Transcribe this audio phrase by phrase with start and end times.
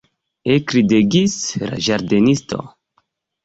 [0.53, 2.67] Ekridegis la ĝardenisto.